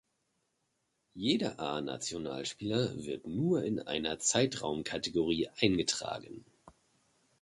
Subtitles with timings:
[1.13, 6.43] Jeder A-Nationalspieler wird nur in einer Zeitraum-Kategorie eingetragen.